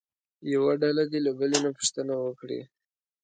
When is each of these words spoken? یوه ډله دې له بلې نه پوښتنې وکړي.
یوه 0.53 0.73
ډله 0.81 1.03
دې 1.11 1.19
له 1.25 1.31
بلې 1.39 1.57
نه 1.65 1.69
پوښتنې 1.77 2.15
وکړي. 2.19 2.61